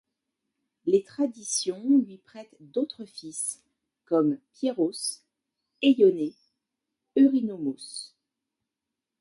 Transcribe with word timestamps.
Les 0.87 1.03
traditions 1.03 1.99
lui 1.99 2.17
prêtent 2.17 2.55
d'autres 2.59 3.05
fils 3.05 3.61
comme 4.05 4.39
Piéros, 4.53 5.21
Éionée, 5.83 6.33
Eurynomos. 7.19 8.07